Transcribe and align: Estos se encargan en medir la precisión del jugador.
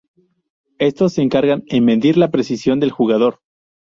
Estos 0.79 1.13
se 1.13 1.21
encargan 1.21 1.61
en 1.67 1.85
medir 1.85 2.17
la 2.17 2.31
precisión 2.31 2.79
del 2.79 2.89
jugador. 2.91 3.39